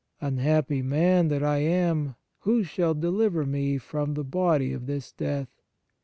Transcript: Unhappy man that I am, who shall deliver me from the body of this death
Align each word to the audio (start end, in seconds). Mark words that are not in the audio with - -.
Unhappy 0.19 0.81
man 0.81 1.27
that 1.27 1.43
I 1.43 1.59
am, 1.59 2.15
who 2.39 2.63
shall 2.63 2.95
deliver 2.95 3.45
me 3.45 3.77
from 3.77 4.15
the 4.15 4.23
body 4.23 4.73
of 4.73 4.87
this 4.87 5.11
death 5.11 5.61